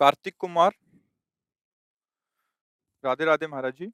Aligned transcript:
कार्तिक 0.00 0.34
कुमार। 0.38 0.70
राधे 3.04 3.24
राधे 3.24 3.46
महाराज 3.46 3.72
जी। 3.74 3.86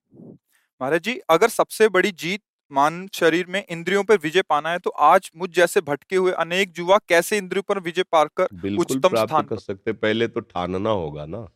महाराज 0.80 1.00
जी 1.00 1.18
अगर 1.30 1.48
सबसे 1.50 1.88
बड़ी 1.88 2.10
जीत 2.14 2.40
मान 2.70 3.06
शरीर 3.14 3.46
में 3.46 3.62
इंद्रियों 3.62 4.02
पर 4.04 4.16
विजय 4.18 4.42
पाना 4.42 4.70
है 4.70 4.78
तो 4.78 4.90
आज 4.90 5.30
मुझ 5.36 5.50
जैसे 5.54 5.80
भटके 5.82 6.16
हुए 6.16 6.32
अनेक 6.34 6.78
युवा 6.78 6.98
कैसे 7.08 7.38
इंद्रियों 7.38 7.62
पर 7.62 7.78
विजय 7.80 8.02
पाकर 8.12 8.76
उच्चतम 8.76 9.16
स्थान 9.16 9.44
कर 9.44 9.58
सकते 9.58 9.92
पहले 9.94 10.28
तो 10.28 10.40
ठानना 10.42 10.90
होगा 10.92 11.26
ना। 11.26 11.46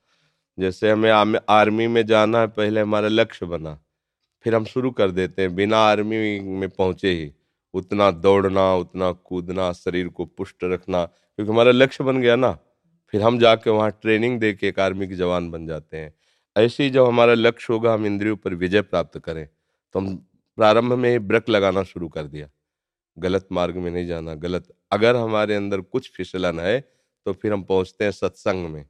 जैसे 0.58 0.90
हमें 0.90 1.38
आर्मी 1.50 1.86
में 1.88 2.04
जाना 2.06 2.40
है 2.40 2.46
पहले 2.48 2.80
हमारा 2.80 3.08
लक्ष्य 3.08 3.46
बना। 3.46 3.78
फिर 4.44 4.54
हम 4.54 4.64
शुरू 4.66 4.90
कर 4.92 5.10
देते 5.12 5.42
हैं 5.42 5.54
बिना 5.54 5.78
आर्मी 5.88 6.40
में 6.40 6.68
पहुँचे 6.70 7.10
ही। 7.10 7.30
उतना 7.74 8.10
दौड़ना 8.10 8.74
उतना 8.76 9.10
कूदना 9.12 9.72
शरीर 9.74 10.08
को 10.10 10.24
पुष्ट 10.26 10.64
रखना 10.64 11.04
क्योंकि 11.04 11.50
हमारा 11.52 11.72
लक्ष्य 11.72 12.04
बन 12.04 12.20
गया 12.20 12.36
ना। 12.36 12.50
फिर 13.14 13.22
हम 13.22 13.38
जाके 13.38 13.70
वहाँ 13.70 13.90
ट्रेनिंग 13.92 14.38
दे 14.40 14.52
के 14.54 14.68
एक 14.68 14.78
आर्मी 14.80 15.08
के 15.08 15.14
जवान 15.16 15.50
बन 15.50 15.66
जाते 15.66 15.96
हैं। 15.96 16.12
ऐसे 16.56 16.84
ही 16.84 16.90
जब 16.90 17.06
हमारा 17.06 17.34
लक्ष्य 17.34 17.72
होगा 17.72 17.92
हम 17.94 18.06
इंद्रियों 18.06 18.36
पर 18.36 18.54
विजय 18.56 18.82
प्राप्त 18.82 19.18
करें 19.20 19.46
तो 19.46 19.98
हम 20.00 20.16
प्रारंभ 20.58 20.92
में 20.94 21.10
ही 21.10 21.18
ब्रक 21.20 21.48
लगाना 21.48 21.82
शुरू 21.84 22.08
कर 22.08 22.24
दिया। 22.24 22.48
गलत 23.16 23.48
मार्ग 23.52 23.76
में 23.76 23.90
नहीं 23.90 24.06
जाना, 24.06 24.34
गलत, 24.36 24.68
अगर 24.92 25.16
हमारे 25.16 25.54
अंदर 25.56 25.80
कुछ 25.82 26.10
फिसलन 26.16 26.60
है 26.60 26.80
तो 27.26 27.32
फिर 27.34 27.52
हम 27.52 27.62
पहुँचते 27.64 28.04
हैं 28.04 28.12
सत्संग 28.12 28.68
में। 28.68 28.84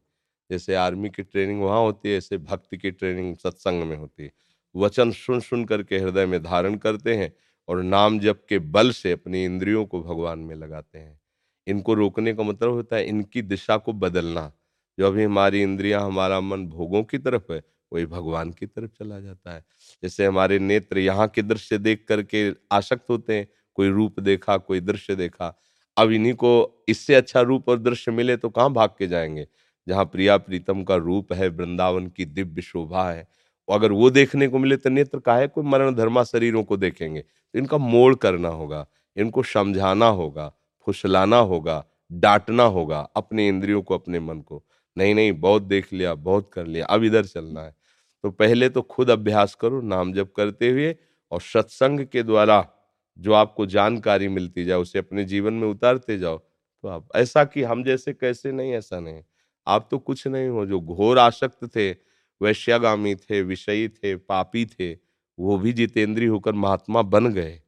जैसे 0.51 0.75
आर्मी 0.77 1.11
की 1.11 1.23
ट्रेनिंग 1.23 1.63
वहाँ 1.63 1.81
होती 1.83 2.11
है, 2.11 2.17
ऐसे 2.19 2.39
भक्ति 2.39 2.79
की 2.79 2.91
ट्रेनिंग 2.93 3.37
सत्संग 3.37 3.85
में 3.85 3.97
होती 3.97 4.25
है। 4.25 4.31
वचन 4.75 5.11
सुन 5.13 5.41
सुन 5.41 5.65
करके 5.65 5.99
हृदय 5.99 6.27
में 6.27 6.43
धारण 6.43 6.77
करते 6.79 7.15
हैं 7.17 7.33
और 7.69 7.83
नाम 7.85 8.19
जप 8.21 8.45
के 8.49 8.59
बल 8.71 8.91
से 8.93 9.13
अपनी 9.13 9.45
इंद्रियों 9.45 9.87
को 9.87 10.03
भगवान 10.05 10.39
में 10.41 10.57
लगाते 10.57 10.99
हैं। 10.99 11.20
इनको 11.67 11.95
रोकने 11.95 12.33
का 12.35 12.43
मतलब 12.43 12.71
होता 12.71 12.97
है 12.97 13.05
इनकी 13.05 13.43
दिशा 13.43 13.77
को 13.77 13.93
बदलना। 13.93 14.51
जो 14.99 15.07
अभी 15.07 15.25
हमारी 15.25 15.63
इंद्रियाँ, 15.63 16.03
हमारा 16.07 16.41
मन 16.41 16.67
भोगों 16.67 17.03
की 17.05 17.19
तरफ़ 17.19 17.53
है, 17.53 17.63
वही 17.93 18.07
भगवान 18.07 18.51
की 18.51 18.67
तरफ़ 18.67 18.91
चला 18.99 19.21
जाता 19.21 19.55
है। 19.55 19.65
जैसे 20.03 20.27
हमारे 20.27 20.59
नेत्र 20.59 20.99
यहाँ 20.99 21.29
के 21.29 21.43
दृश्य 21.43 21.79
देख 21.79 22.05
करके 22.09 22.51
आसक्त 22.73 23.11
होते 23.11 23.37
हैं, 23.37 23.49
कोई 23.77 23.89
रूप 23.89 24.21
देखा, 24.21 24.57
कोई 24.57 24.81
दृश्य 24.81 25.17
देखा। 25.17 25.55
अब 25.97 26.11
इन्हीं 26.13 26.35
को 26.35 26.85
इससे 26.89 27.15
अच्छा 27.15 27.41
रूप 27.41 27.69
और 27.69 27.79
दृश्य 27.79 28.13
मिले 28.13 28.37
तो 28.37 28.49
कहाँ 28.51 28.73
भाग 28.73 28.91
के 28.99 29.07
जाएँगे? 29.07 29.47
जहाँ 29.87 30.05
प्रिया 30.05 30.37
प्रीतम 30.39 30.83
का 30.85 30.97
रूप 30.97 31.33
है, 31.33 31.49
वृंदावन 31.49 32.07
की 32.09 32.25
दिव्य 32.25 32.63
शोभा 32.63 33.11
है 33.11 33.27
अगर 33.69 33.93
वो 33.93 34.09
देखने 34.11 34.47
को 34.49 34.59
मिले 34.59 34.77
तो 34.77 34.91
नेत्र 34.91 35.19
काहे 35.21 35.47
को? 35.49 35.63
मरण 35.63 35.95
धर्मा 35.95 36.23
शरीरों 36.25 36.63
को 36.65 36.77
देखेंगे। 36.77 37.21
तो 37.21 37.59
इनका 37.59 37.79
मोड़ 37.79 38.15
करना 38.15 38.49
होगा, 38.49 38.87
इनको 39.17 39.43
समझाना 39.43 40.07
होगा। 40.09 40.53
फुसलाना 40.87 41.37
होगा, 41.37 41.85
डांटना 42.13 42.63
होगा 42.63 43.01
अपने 43.17 43.49
इंद्रियों 43.49 43.83
को, 43.83 43.95
अपने 43.95 44.21
मन 44.21 44.41
को। 44.41 44.65
नहीं 44.97 45.15
नहीं, 45.15 45.33
बहुत 45.33 45.63
देख 45.63 45.93
लिया, 45.93 46.15
बहुत 46.15 46.51
कर 46.53 46.67
लिया, 46.67 46.87
अब 46.87 47.05
इधर 47.05 47.25
चलना 47.25 47.61
है। 47.61 47.75
तो 48.25 48.31
पहले 48.31 48.69
तो 48.69 48.83
खुद 48.83 49.11
अभ्यास 49.11 49.55
करो, 49.55 49.81
नाम 49.81 50.13
जप 50.13 50.33
करते 50.37 50.71
हुए 50.71 50.97
और 51.33 51.41
सत्संग 51.41 52.01
के 52.01 52.23
द्वारा 52.23 52.67
जो 53.19 53.33
आपको 53.33 53.67
जानकारी 53.67 54.29
मिलती 54.29 54.65
जाए, 54.65 54.79
उसे 54.79 54.99
अपने 54.99 55.25
जीवन 55.25 55.55
में 55.55 55.69
उतारते 55.69 56.19
जाओ। 56.19 56.39
तो 56.39 56.89
आप, 56.89 57.09
ऐसा 57.17 57.45
कि 57.45 57.63
हम 57.63 57.85
जैसे 57.85 58.13
कैसे 58.13 58.53
नहीं, 58.53 58.73
ऐसा 58.73 59.01
नहीं 59.01 59.23
आप 59.67 59.89
तो 59.91 59.99
कुछ 59.99 60.27
नहीं 60.27 60.49
हो, 60.49 60.67
जो 60.67 60.81
घोर 60.81 61.19
आसक्त 61.19 61.77
थे, 61.77 61.91
वैश्यागामी 62.41 63.15
थे, 63.15 63.43
विषयी 63.43 63.89
थे, 63.89 64.17
पापी 64.17 64.67
थे, 64.67 64.93
वो 65.39 65.59
भी 65.59 65.73
जितेंद्रीय 65.73 66.29
होकर 66.29 66.53
महात्मा 66.53 67.03
बन 67.03 67.27
गए। 67.33 67.61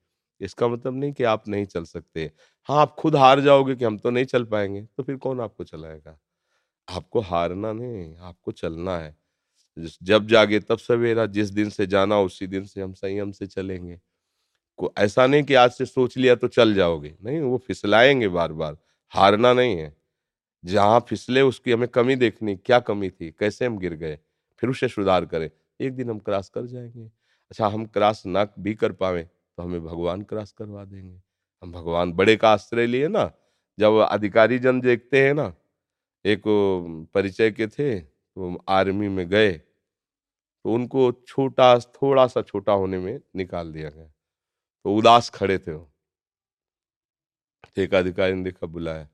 इसका 0.42 0.68
मतलब 0.68 0.96
नहीं 0.96 1.12
कि 1.12 1.24
आप 1.24 1.48
नहीं 1.48 1.66
चल 1.66 1.84
सकते। 1.84 2.30
हाँ 2.68 2.80
आप 2.80 2.94
खुद 2.98 3.16
हार 3.16 3.40
जाओगे 3.40 3.74
कि 3.76 3.84
हम 3.84 3.98
तो 3.98 4.10
नहीं 4.10 4.24
चल 4.26 4.44
पाएँगे 4.46 4.82
तो 4.96 5.02
फिर 5.02 5.16
कौन 5.18 5.40
आपको 5.40 5.64
चलाएगा? 5.64 6.18
आपको 6.88 7.20
हारना 7.22 7.72
नहीं, 7.72 8.16
आपको 8.18 8.52
चलना 8.52 8.98
है। 8.98 9.16
जब 10.02 10.26
जागे 10.28 10.60
तब 10.60 10.78
सवेरा, 10.78 11.26
जिस 11.26 11.50
दिन 11.50 11.70
से 11.70 11.86
जाना 11.86 12.20
उसी 12.20 12.46
दिन 12.46 12.64
से 12.64 12.82
हम 12.82 12.92
संयम 12.94 13.30
से 13.32 13.46
चलेंगे। 13.46 13.98
को, 14.78 14.92
ऐसा 14.98 15.26
नहीं 15.26 15.44
कि 15.44 15.54
आज 15.54 15.70
से 15.72 15.86
सोच 15.86 16.16
लिया 16.18 16.34
तो 16.36 16.48
चल 16.48 16.74
जाओगे। 16.74 17.14
नहीं, 17.24 17.40
वो 17.40 17.58
फिसलाएँगे 17.58 18.28
बार 18.28 18.52
बार 18.54 18.76
हारना 19.12 19.52
नहीं 19.54 19.76
है। 19.78 19.94
जहाँ 20.64 21.00
फिसले 21.08 21.42
उसकी 21.42 21.72
हमें 21.72 21.88
कमी 21.88 22.16
देखनी, 22.16 22.56
क्या 22.56 22.80
कमी 22.80 23.10
थी? 23.10 23.30
कैसे 23.32 23.66
हम 23.66 23.78
गिर 23.78 23.94
गए? 23.94 24.18
फिर 24.62 24.70
उसे 24.70 24.88
सुधार 24.88 25.26
करें। 25.26 25.50
एक 25.80 25.94
दिन 25.96 26.10
हम 26.10 26.18
क्रॉस 26.20 26.48
कर 26.50 26.66
जाएँगे। 26.66 27.06
अच्छा 27.50 27.68
हम 27.68 27.86
क्रॉस 27.86 28.26
ना 28.26 28.46
भी 28.60 28.74
कर 28.74 28.92
पावे। 28.92 29.28
तो 29.58 29.62
हमें 29.62 29.84
भगवान 29.84 30.22
क्रॉस 30.22 30.52
करवा 30.52 30.84
देंगे। 30.84 31.20
हम 31.62 31.72
भगवान 31.72 32.12
बड़े 32.12 32.36
का 32.36 32.50
आश्रय 32.50 32.86
लिए 32.86 33.08
ना, 33.08 33.30
जब 33.78 33.98
अधिकारी 34.02 34.58
जन 34.58 34.80
देखते 34.80 35.24
हैं 35.26 35.34
ना, 35.34 35.52
एक 36.24 36.42
परिचय 37.14 37.50
के 37.52 37.66
थे 37.68 37.98
तो 38.00 38.56
आर्मी 38.70 39.08
में 39.08 39.28
गए 39.28 39.52
तो 40.64 40.72
उनको 40.74 41.10
छोटा 41.28 41.78
थोड़ा 41.78 42.26
सा 42.26 42.42
छोटा 42.42 42.72
होने 42.74 42.98
में 42.98 43.20
निकाल 43.36 43.72
दिया 43.72 43.90
गया। 43.90 44.06
तो 44.84 44.96
उदास 44.96 45.30
खड़े 45.30 45.58
थे 45.58 45.72
वो। 45.72 45.88
एक 47.78 47.94
अधिकारी 47.94 48.34
ने 48.34 48.42
देखा, 48.44 48.66
बुलाया। 48.66 49.04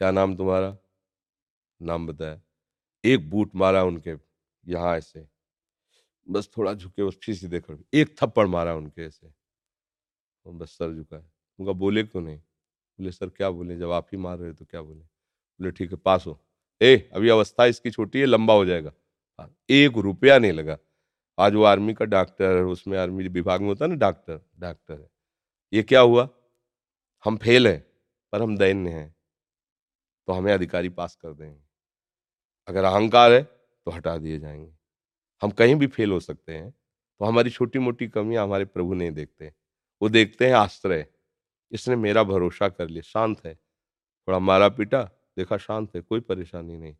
क्या 0.00 0.10
नाम 0.10 0.36
तुम्हारा? 0.36 0.76
नाम 1.80 2.06
बताया। 2.06 2.40
एक 3.04 3.30
बूट 3.30 3.50
मारा 3.56 3.84
उनके 3.84 4.14
यहाँ 4.66 4.96
ऐसे। 4.98 5.26
बस 6.28 6.48
थोड़ा 6.56 6.74
झुके 6.74 7.04
बस 7.04 7.18
फिर 7.24 7.34
सीधे 7.34 7.60
खड़े 7.60 8.00
एक 8.00 8.16
थप्पड़ 8.22 8.46
मारा 8.46 8.74
उनके 8.74 9.02
ऐसे। 9.02 9.34
और 10.46 10.52
बस 10.52 10.68
सर 10.68 10.94
झुका। 10.94 11.16
है 11.16 11.32
उनका 11.58 11.72
बोले 11.72 12.02
क्यों 12.02 12.22
नहीं? 12.22 12.38
बोले 12.38 13.12
सर 13.12 13.28
क्या 13.28 13.50
बोले? 13.50 13.76
जब 13.76 13.90
आप 13.90 14.06
ही 14.12 14.18
मार 14.18 14.38
रहे 14.38 14.52
तो 14.52 14.64
क्या 14.64 14.82
बोले? 14.82 15.00
बोले 15.00 15.70
ठीक 15.70 15.90
है 15.90 15.96
पास 15.96 16.24
हो। 16.26 16.40
ए 16.82 17.10
अभी 17.14 17.28
अवस्था 17.28 17.66
इसकी 17.66 17.90
छोटी 17.90 18.20
है 18.20 18.26
लंबा 18.26 18.54
हो 18.54 18.64
जाएगा। 18.64 18.92
हाँ, 19.40 19.56
एक 19.70 19.98
रुपया 19.98 20.38
नहीं 20.38 20.52
लगा। 20.52 20.78
आज 21.38 21.54
वो 21.54 21.64
आर्मी 21.64 21.94
का 21.94 22.04
डॉक्टर 22.04 22.56
है 22.56 22.64
उसमें 22.64 22.98
आर्मी 22.98 23.28
विभाग 23.28 23.60
में 23.60 23.68
होता 23.68 23.84
है 23.84 23.88
ना 23.90 23.96
डॉक्टर 23.96 24.40
डॉक्टर 24.58 25.00
है। 25.00 25.08
ये 25.72 25.82
क्या 25.82 26.00
हुआ? 26.00 26.28
हम 27.24 27.36
फेल 27.36 27.68
हैं 27.68 27.80
पर 28.32 28.42
हम 28.42 28.56
दैन्य 28.58 28.90
हैं। 28.90 29.14
तो 30.28 30.32
हमें 30.32 30.52
अधिकारी 30.52 30.88
पास 30.88 31.16
कर 31.16 31.32
देंगे। 31.34 31.60
अगर 32.68 32.84
अहंकार 32.84 33.32
है 33.32 33.42
तो 33.42 33.90
हटा 33.90 34.18
दिए 34.18 34.38
जाएँगे। 34.38 34.72
हम 35.42 35.50
कहीं 35.50 35.74
भी 35.74 35.86
फेल 35.86 36.10
हो 36.10 36.20
सकते 36.20 36.52
हैं 36.52 36.70
तो 36.70 37.24
हमारी 37.24 37.50
छोटी 37.50 37.78
मोटी 37.78 38.08
कमियाँ 38.08 38.44
हमारे 38.44 38.64
प्रभु 38.64 38.94
नहीं 38.94 39.10
देखते। 39.10 39.52
वो 40.02 40.08
देखते 40.08 40.46
हैं 40.46 40.54
आश्रय। 40.54 41.06
इसने 41.72 41.96
मेरा 41.96 42.22
भरोसा 42.24 42.68
कर 42.68 42.88
लिया। 42.88 43.02
शांत 43.02 43.44
है। 43.46 43.54
थोड़ा 44.04 44.38
मारा 44.38 44.68
पीटा, 44.68 45.02
देखा 45.38 45.56
शांत 45.58 45.96
है, 45.96 46.00
कोई 46.02 46.20
परेशानी 46.20 46.76
नहीं। 46.78 46.94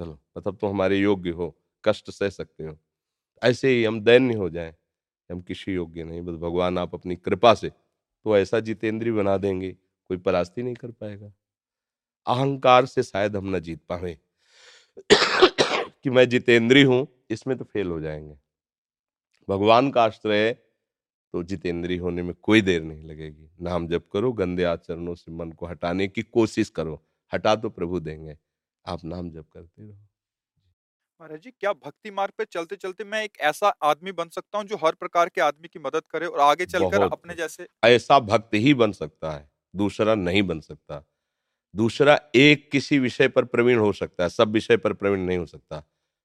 चलो 0.00 0.18
मतलब 0.38 0.56
तुम 0.56 0.70
हमारे 0.70 0.98
योग्य 0.98 1.30
हो, 1.30 1.56
कष्ट 1.84 2.10
सह 2.10 2.30
सकते 2.30 2.64
हो। 2.66 2.78
ऐसे 3.42 3.70
ही 3.70 3.84
हम 3.84 4.00
दैन्य 4.02 4.34
हो 4.34 4.50
जाएँ। 4.50 4.74
हम 5.30 5.40
किसी 5.42 5.74
योग्य 5.74 6.04
नहीं, 6.04 6.22
बस 6.22 6.36
भगवान 6.40 6.78
आप 6.78 6.94
अपनी 6.94 7.16
कृपा 7.16 7.54
से 7.54 7.70
तो 7.70 8.38
ऐसा 8.38 8.60
जितेंद्री 8.60 9.12
बना 9.12 9.36
देंगे, 9.38 9.72
कोई 9.72 10.18
परास्ती 10.18 10.62
नहीं 10.62 10.74
कर 10.74 10.90
पाएगा। 10.92 11.32
अहंकार 12.26 12.86
से 12.86 13.02
शायद 13.02 13.36
हम 13.36 13.56
न 13.56 13.60
जीत 13.60 13.80
पाए 13.88 14.16
कि 16.04 16.10
मैं 16.10 16.28
जितेंद्री 16.28 16.82
हूँ 16.82 17.06
इसमें 17.30 17.56
तो 17.58 17.64
फेल 17.64 17.86
हो 17.86 18.00
जाएँगे। 18.00 18.36
भगवान 19.48 19.90
का 19.90 20.02
आश्रय 20.02 20.52
तो 21.34 21.42
जितेंद्री 21.42 21.96
होने 21.96 22.22
में 22.22 22.34
कोई 22.42 22.60
देर 22.60 22.82
नहीं 22.82 23.04
लगेगी। 23.04 23.50
नाम 23.60 23.86
जप 23.88 24.08
करो 24.12 24.32
गंदे 24.32 24.64
आचरणों 24.64 25.14
से 25.14 25.32
मन 25.32 25.52
को 25.52 25.66
हटाने 25.66 26.08
की 26.08 26.22
कोशिश 26.22 26.68
करो। 26.68 27.02
हटा 27.32 27.54
तो 27.56 27.70
प्रभु 27.70 28.00
देंगे। 28.00 28.36
आप 28.86 29.04
नाम 29.04 29.30
जप 29.30 29.46
करते 29.52 29.82
रहो। 29.82 29.92
महाराज 31.20 31.40
जी 31.40 31.50
क्या 31.50 31.72
भक्ति 31.72 32.10
मार्ग 32.10 32.32
पे 32.38 32.44
चलते 32.44 32.76
चलते 32.76 33.04
मैं 33.04 33.22
एक 33.24 33.38
ऐसा 33.40 33.68
आदमी 33.82 34.12
बन 34.12 34.28
सकता 34.28 34.58
हूँ 34.58 34.66
जो 34.66 34.76
हर 34.76 34.94
प्रकार 34.94 35.28
के 35.28 35.40
आदमी 35.40 35.68
की 35.68 35.78
मदद 35.78 36.02
करे 36.10 36.26
और 36.26 36.40
आगे 36.40 36.66
चलकर 36.66 37.02
अपने 37.02 37.34
जैसे 37.34 37.68
ऐसा 37.84 38.18
भक्त 38.20 38.54
ही 38.54 38.74
बन 38.74 38.92
सकता 38.92 39.30
है। 39.30 39.48
दूसरा 39.74 40.14
नहीं 40.14 40.42
बन 40.42 40.60
सकता। 40.60 41.04
दूसरा 41.74 42.18
एक 42.34 42.70
किसी 42.70 42.98
विषय 42.98 43.28
पर 43.28 43.44
प्रवीण 43.44 43.78
हो 43.78 43.92
सकता 43.92 44.22
है 44.22 44.28
सब 44.28 44.52
विषय 44.52 44.76
पर 44.76 44.92
प्रवीण 44.92 45.20
नहीं 45.20 45.38
हो 45.38 45.46
सकता। 45.46 45.82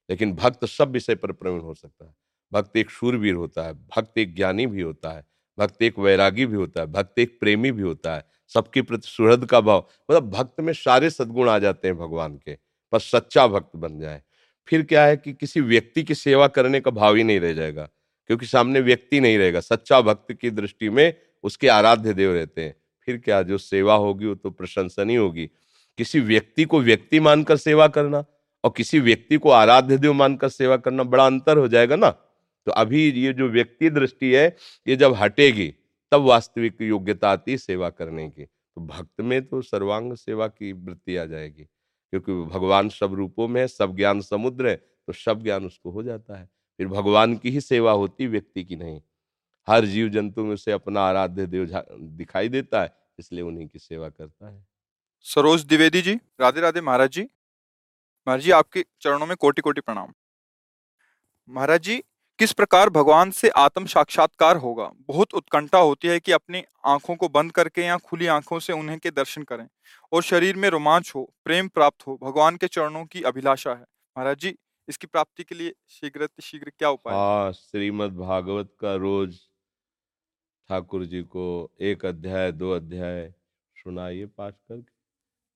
लेकिन 0.10 0.34
भक्त 0.34 0.66
सब 0.66 0.92
विषय 0.92 1.16
पर 1.16 1.32
प्रवीण 1.32 1.62
हो 1.62 1.74
सकता 1.74 2.06
है। 2.06 2.14
भक्त 2.52 2.78
एक 2.78 2.90
शूरवीर 2.90 3.34
होता 3.34 3.64
है, 3.64 3.74
भक्त 3.74 4.18
एक 4.18 4.36
ज्ञानी 4.36 4.68
भी 4.68 4.82
होता 4.82 5.10
है, 5.10 5.24
भक्त 5.58 5.82
एक 5.82 6.00
वैरागी 6.00 6.46
भी 6.46 6.56
होता 6.56 6.82
है, 6.82 6.88
भक्त 6.88 7.20
एक 7.20 7.40
प्रेमी 7.40 7.72
भी 7.72 7.82
होता 7.82 8.16
है, 8.16 8.24
सबके 8.52 8.82
प्रति 8.82 9.08
सुहृद 9.08 9.46
का 9.46 9.62
भाव। 9.62 9.88
मतलब 10.12 10.30
भक्त 10.30 10.60
में 10.60 10.74
सारे 10.74 11.10
सद्गुण 11.10 11.50
आ 11.50 11.58
जाते 11.60 11.88
हैं 11.88 11.98
भगवान 11.98 12.36
के, 12.38 12.58
पर 12.94 13.00
सच्चा 13.00 13.48
भक्त 13.48 13.76
बन 13.76 14.00
जाए। 14.00 14.22
फिर 14.68 14.82
क्या 14.82 15.06
है 15.06 15.18
कि 15.18 15.34
किसी 15.34 15.62
व्यक्ति 15.62 16.04
की 16.04 16.16
सेवा 16.16 16.48
करने 16.48 16.80
का 16.80 16.92
भाव 16.92 17.16
ही 17.16 17.24
नहीं 17.24 17.40
रह 17.40 17.54
जाएगा, 17.54 17.90
क्योंकि 18.30 18.46
सामने 18.46 18.80
व्यक्ति 18.80 19.20
नहीं 19.20 19.38
रहेगा। 19.38 19.60
सच्चा 19.60 20.02
भक्त 20.02 20.34
की 20.34 20.50
दृष्टि 20.50 20.90
में 20.90 21.14
उसके 21.44 21.68
आराध्य 21.68 22.14
देव 22.14 22.34
रहते 22.34 22.64
हैं। 22.64 22.76
फिर 23.08 23.18
क्या, 23.18 23.42
जो 23.42 23.58
सेवा 23.58 23.94
होगी 23.94 24.26
वो 24.26 24.36
तो 24.36 24.50
प्रशंसनीय 24.50 25.18
होगी। 25.18 25.50
किसी 25.98 26.20
व्यक्ति 26.20 26.64
को 26.64 26.80
व्यक्ति 26.82 27.20
मानकर 27.20 27.58
सेवा 27.58 27.88
करना 27.88 28.24
और 28.66 28.72
किसी 28.78 29.00
व्यक्ति 29.00 29.38
को 29.38 29.50
आराध्य 29.52 29.98
देव 29.98 30.14
मानकर 30.14 30.50
सेवा 30.50 30.78
करना 30.78 31.04
बड़ा 31.06 31.26
अंतर 31.26 31.58
हो 31.58 31.68
जाएगा 31.68 31.96
ना? 31.96 32.10
तो 32.10 32.72
अभी 32.74 33.10
ये 33.12 33.34
जो 33.34 33.48
व्यक्ति 33.50 33.90
दृष्टि 33.92 34.34
है, 34.34 34.56
ये 34.88 34.96
जब 34.96 35.14
हटेगी, 35.14 35.68
तब 36.12 36.22
वास्तविक 36.22 36.82
योग्यता 36.82 37.32
आती 37.32 37.58
सेवा 37.58 37.90
करने 37.90 38.28
की। 38.30 38.44
तो 38.44 38.82
भक्त 38.82 39.22
में 39.22 39.46
तो 39.46 39.62
सर्वांग 39.62 40.16
सेवा 40.16 40.48
की 40.48 40.72
वृत्ति 40.74 41.16
आ 41.18 41.26
जाएगी, 41.26 41.64
क्योंकि 41.64 42.34
भगवान 42.50 42.90
सब 42.90 43.14
रूपों 43.14 43.48
में 43.48 43.62
है, 43.62 43.68
सब 43.68 43.96
ज्ञान 43.96 44.22
समुद्र 44.24 44.68
है 44.68 44.76
तो 44.76 45.14
सब 45.14 45.44
ज्ञान 45.44 45.66
उसको 45.66 45.92
हो 45.92 46.04
जाता 46.04 46.38
है। 46.40 46.50
फिर 46.80 46.88
भगवान 46.88 47.36
की 47.36 47.50
ही 47.50 47.62
सेवा 47.62 47.92
होती 47.94 48.28
व्यक्ति 48.28 48.64
की 48.64 48.76
नहीं। 48.76 49.00
हर 49.68 49.86
जीव 49.86 50.10
जंतु 50.10 50.44
में 50.44 50.54
उसे 50.54 50.72
अपना 50.72 51.02
आराध्य 51.02 51.46
देव 51.48 51.70
दिखाई 51.92 52.50
देता 52.50 52.82
है, 52.82 52.94
इसलिए 53.20 53.42
उन्हीं 53.42 53.68
की 53.68 53.80
सेवा 53.80 54.10
करता 54.10 54.50
है। 54.50 54.66
सरोज 55.26 55.66
द्विवेदी 55.66 56.02
जी, 56.02 56.14
राधे 56.42 56.62
राधे 56.62 56.82
महाराज 56.82 57.12
जी। 57.12 57.28
महाराज 58.28 58.44
जी, 58.44 58.52
आपके 58.52 58.86
चरणों 59.02 59.26
में 59.26 59.38
कोटि 59.38 59.62
कोटि 59.62 59.82
प्रणाम। 59.82 60.14
महाराज 61.50 61.82
जी, 61.82 62.04
किस 62.40 62.54
प्रकार 62.54 62.90
भगवान 62.90 63.32
से 63.32 63.50
आत्म 63.50 63.86
साक्षात्कार 63.86 64.58
होगा? 64.58 64.92
बहुत 65.08 65.34
उत्कंठा 65.34 65.78
होती 65.78 66.08
है 66.08 66.20
कि 66.20 66.32
अपनी 66.32 66.64
आँखों 66.86 67.16
को 67.16 67.30
बंद 67.30 67.52
करके 67.52 67.82
या 67.82 67.98
खुली 67.98 68.28
आँखों 68.28 68.60
से 68.60 68.74
उन्हें 68.74 69.00
के 69.00 69.12
दर्शन 69.12 69.44
करें 69.44 69.68
और 70.12 70.24
शरीर 70.24 70.56
में 70.56 70.70
रोमांच 70.70 71.12
हो, 71.16 71.34
प्रेम 71.46 71.68
प्राप्त 71.68 72.08
हो, 72.08 72.18
भगवान 72.24 72.56
के 72.56 72.68
चरणों 72.68 73.06
की 73.06 73.22
अभिलाषा 73.22 73.72
है। 73.72 73.86
महाराज 74.16 74.38
जी, 74.38 74.56
इसकी 74.88 75.08
प्राप्ति 75.08 75.44
के 75.44 75.56
लिए 75.56 75.74
शीघ्र 75.90 76.30
शीघ्र 76.42 76.72
क्या 76.80 76.90
उपाय? 76.90 77.54
श्रीमद 77.54 78.18
भागवत 78.18 78.74
का 78.80 78.96
रोज 78.96 79.38
ठाकुर 80.70 81.06
जी 81.06 81.22
को 81.22 81.72
एक 81.82 82.06
अध्याय, 82.06 82.52
दो 82.52 82.72
अध्याय 82.72 83.34
सुनाइए 83.76 84.26
पाठ 84.26 84.54
करके 84.54 84.94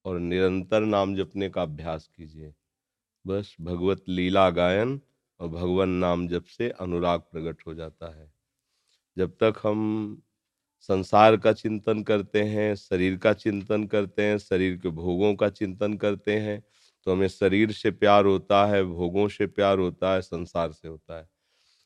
और 0.06 0.19
निरंतर 0.19 0.81
नाम 0.81 1.16
जपने 1.16 1.50
का 1.50 1.62
अभ्यास 1.62 2.10
कीजिए। 2.18 2.54
बस 3.25 3.56
भगवत 3.62 4.04
लीला 4.10 4.50
गायन 4.50 5.00
और 5.39 5.48
भगवान 5.48 5.89
नाम 6.00 6.27
जप 6.27 6.44
से 6.48 6.69
अनुराग 6.71 7.19
प्रकट 7.21 7.66
हो 7.68 7.74
जाता 7.74 8.16
है। 8.16 8.31
जब 9.18 9.31
तक 9.44 9.60
हम 9.63 10.21
संसार 10.89 11.38
का 11.38 11.54
चिंतन 11.54 12.04
करते 12.04 12.44
हैं, 12.44 12.75
शरीर 12.75 13.18
का 13.18 13.33
चिंतन 13.33 13.86
करते 13.86 14.24
हैं, 14.24 14.38
शरीर 14.38 14.77
के 14.77 14.89
भोगों 14.92 15.33
का 15.36 15.50
चिंतन 15.50 15.94
करते 15.98 16.38
हैं 16.39 16.62
तो 17.07 17.12
हमें 17.12 17.27
शरीर 17.30 17.71
से 17.71 17.92
प्यार 17.92 18.25
होता 18.25 18.66
है, 18.66 18.83
भोगों 18.83 19.27
से 19.30 19.48
प्यार 19.48 19.80
होता 19.80 20.13
है, 20.13 20.21
संसार 20.21 20.71
से 20.71 20.88
होता 20.88 21.19
है। 21.19 21.27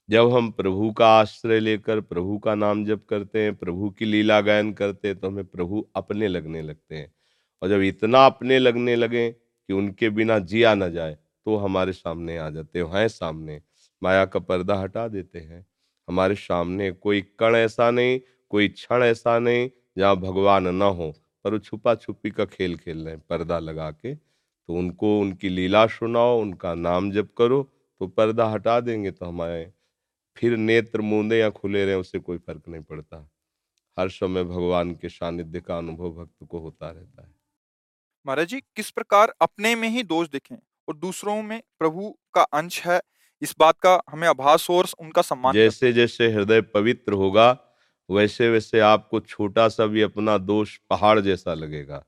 जब 0.10 0.32
हम 0.34 0.52
प्रभु 0.52 0.92
का 0.94 1.08
आश्रय 1.10 1.60
लेकर 1.60 2.02
प्रभु 2.02 2.38
का 2.40 2.56
नाम 2.56 2.86
जप 2.86 3.06
करते 3.10 3.44
हैं, 3.44 3.56
प्रभु 3.56 3.90
की 3.92 4.06
लीला 4.06 4.40
गायन 4.42 4.74
करते 4.74 5.08
हैं 5.08 5.20
तो 5.20 5.28
हमें 5.28 5.46
प्रभु 5.46 5.88
अपने 5.96 6.28
लगने 6.28 6.62
लगते 6.62 6.96
हैं। 6.96 7.14
और 7.62 7.70
जब 7.70 7.82
इतना 7.84 8.26
अपने 8.26 8.60
लगने 8.60 8.96
लगे 8.96 9.30
कि 9.32 9.74
उनके 9.74 10.10
बिना 10.12 10.40
जिया 10.42 10.76
ना 10.76 10.88
जाए 10.90 11.18
तो 11.46 11.56
हमारे 11.58 11.94
सामने 11.94 12.38
आ 12.38 12.50
जाते 12.50 12.80
हैं 12.94 13.08
सामने। 13.10 13.62
माया 14.02 14.26
का 14.26 14.40
पर्दा 14.42 14.76
हटा 14.76 15.08
देते 15.08 15.40
हैं। 15.40 15.66
हमारे 16.08 16.36
सामने 16.36 16.92
कोई 16.94 17.22
कण 17.40 17.56
ऐसा 17.56 17.90
नहीं, 17.92 18.20
कोई 18.52 18.68
क्षण 18.70 19.04
ऐसा 19.04 19.38
नहीं, 19.40 19.70
जहाँ 19.98 20.16
भगवान 20.18 20.68
न 20.68 20.82
हो, 20.82 21.12
पर 21.46 21.52
वो 21.54 21.60
छुपा 21.60 21.96
छुपी 21.96 22.32
का 22.32 22.46
खेल 22.46 22.78
खेल 22.78 23.04
रहे 23.06 23.14
हैं 23.14 23.24
पर्दा 23.30 23.60
लगा 23.60 23.90
के। 23.92 24.16
तो 24.16 24.74
उनको 24.74 25.20
उनकी 25.20 25.50
लीला 25.50 25.86
सुनाओ, 25.88 26.40
उनका 26.42 26.74
नाम 26.76 27.12
जप 27.12 27.30
करो 27.38 27.64
तो 28.02 28.08
पर्दा 28.08 28.46
हटा 28.48 28.80
देंगे 28.80 29.12
तो 29.12 29.26
हमारे 29.26 29.72
फिर 30.38 30.58
नेत्र 30.58 31.02
मूंदे 31.02 31.40
या 31.40 31.50
खुले 31.50 31.86
रहे, 31.86 31.96
उससे 31.96 32.20
कोई 32.20 32.38
फ़र्क 32.38 32.68
नहीं 32.70 32.82
पड़ता। 32.84 33.28
हर 33.98 34.10
समय 34.10 34.44
भगवान 34.44 34.96
के 34.96 35.10
सानिध्य 35.10 35.62
का 35.62 35.78
अनुभव 35.78 36.12
भक्त 36.14 36.48
को 36.50 36.60
होता 36.60 36.90
रहता 36.90 37.22
है। 37.24 37.34
महाराज 38.26 38.48
जी, 38.48 38.60
किस 38.76 38.92
प्रकार 38.92 39.34
अपने 39.42 39.76
में 39.76 39.90
ही 39.90 40.04
दोष 40.04 40.30
दिखें? 40.30 40.58
और 40.88 40.96
दूसरों 40.96 41.42
में 41.42 41.62
प्रभु 41.80 42.10
का 42.34 42.42
अंश 42.54 42.86
है, 42.86 43.02
इस 43.42 43.56
बात 43.60 43.80
का 43.80 44.00
हमें 44.10 44.28
आभास 44.28 44.70
और 44.70 44.88
उनका 45.00 45.22
सम्मान 45.22 45.54
जैसे 45.54 45.92
जैसे 45.94 46.32
हृदय 46.32 46.62
पवित्र 46.64 47.14
होगा, 47.14 47.58
वैसे 48.10 48.50
वैसे 48.50 48.80
आपको 48.80 49.20
छोटा 49.20 49.68
सा 49.70 49.86
भी 49.86 50.02
अपना 50.02 50.38
दोष 50.38 50.78
पहाड़ 50.90 51.20
जैसा 51.20 51.54
लगेगा 51.54 52.04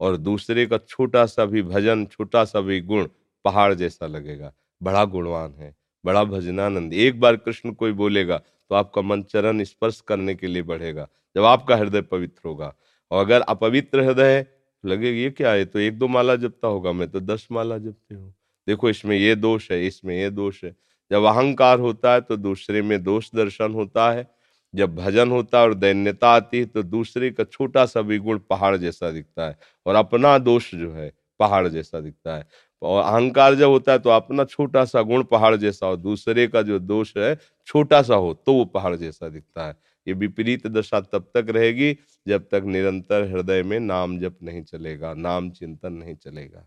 और 0.00 0.16
दूसरे 0.16 0.66
का 0.66 0.78
छोटा 0.78 1.24
सा 1.26 1.44
भी 1.44 1.62
भजन, 1.62 2.04
छोटा 2.06 2.44
सा 2.44 2.60
भी 2.60 2.80
गुण 2.82 3.08
पहाड़ 3.44 3.72
जैसा 3.74 4.06
लगेगा। 4.06 4.52
बड़ा 4.80 5.04
गुणवान 5.04 5.54
है, 5.54 5.74
बड़ा 6.04 6.24
भजनानंद। 6.24 6.94
एक 6.94 7.20
बार 7.20 7.36
कृष्ण 7.36 7.72
कोई 7.72 7.92
बोलेगा 7.94 8.38
तो 8.38 8.74
आपका 8.74 9.02
मन 9.02 9.22
चरण 9.22 9.62
स्पर्श 9.64 10.00
करने 10.00 10.34
के 10.34 10.46
लिए 10.46 10.62
बढ़ेगा, 10.62 11.08
जब 11.36 11.44
आपका 11.44 11.76
हृदय 11.76 12.02
पवित्र 12.02 12.48
होगा। 12.48 12.72
और 13.10 13.24
अगर 13.24 13.40
अपवित्र 13.42 14.00
हृदय 14.00 14.36
है 14.36 14.42
लगे 14.84 15.10
ये 15.12 15.30
क्या 15.30 15.52
है? 15.52 15.64
तो 15.64 15.78
एक 15.78 15.98
दो 15.98 16.08
माला 16.08 16.36
जपता 16.36 16.68
होगा 16.68 16.92
मैं 16.92 17.08
तो 17.08 17.20
दस 17.20 17.46
माला 17.52 17.78
जपते 17.78 18.14
हूँ। 18.14 18.34
देखो, 18.66 18.90
इसमें 18.90 19.16
ये 19.16 19.34
दोष 19.36 19.70
है, 19.70 19.86
इसमें 19.86 20.14
ये 20.16 20.30
दोष 20.30 20.62
है। 20.64 20.74
जब 21.10 21.24
अहंकार 21.26 21.78
होता 21.80 22.12
है 22.12 22.20
तो 22.20 22.36
दूसरे 22.38 22.82
में 22.82 23.02
दोष 23.02 23.30
दर्शन 23.34 23.72
होता 23.74 24.10
है। 24.12 24.26
जब 24.74 24.94
भजन 24.96 25.30
होता 25.30 25.58
है 25.58 25.64
और 25.64 25.74
दैन्यता 25.74 26.28
आती 26.30 26.58
है 26.58 26.64
तो 26.66 26.82
दूसरे 26.82 27.30
का 27.30 27.44
छोटा 27.44 27.84
सा 27.86 28.02
भी 28.02 28.18
गुण 28.18 28.38
पहाड़ 28.50 28.76
जैसा 28.76 29.10
दिखता 29.10 29.46
है 29.46 29.56
और 29.86 29.94
अपना 29.96 30.36
दोष 30.40 30.74
जो 30.74 30.92
है, 30.92 31.10
पहाड़ 31.40 31.66
जैसा 31.68 32.00
दिखता 32.00 32.36
है। 32.36 32.46
और 32.82 33.02
अहंकार 33.04 33.54
जब 33.54 33.68
होता 33.68 33.92
है 33.92 33.98
तो 33.98 34.10
अपना 34.10 34.44
छोटा 34.44 34.84
सा 34.84 35.02
गुण 35.02 35.22
पहाड़ 35.24 35.54
जैसा 35.56 35.86
हो 35.86 35.96
दूसरे 35.98 36.46
का 36.48 36.62
जो 36.62 36.78
दोष 36.78 37.16
है, 37.16 37.36
छोटा 37.68 38.02
सा 38.02 38.14
हो 38.14 38.32
तो 38.36 38.52
वो 38.54 38.64
पहाड़ 38.66 38.94
जैसा 38.96 39.28
दिखता 39.28 39.66
है। 39.66 39.74
ये 40.06 40.14
विपरीत 40.14 40.66
दशा 40.66 41.00
तब 41.00 41.30
तक 41.36 41.46
रहेगी 41.50 41.96
जब 42.26 42.48
तक 42.48 42.62
निरंतर 42.66 43.22
हृदय 43.32 43.62
में 43.62 43.80
नाम 43.80 44.18
जप 44.18 44.38
नहीं 44.42 44.62
चलेगा, 44.62 45.14
नाम 45.14 45.50
चिंतन 45.50 45.92
नहीं 45.92 46.14
चलेगा। 46.16 46.66